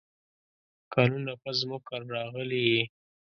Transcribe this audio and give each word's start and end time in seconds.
کلونه 0.93 1.31
پس 1.41 1.55
زموږ 1.61 1.81
کره 1.89 2.05
راغلې 2.15 2.61
یې! 2.69 2.81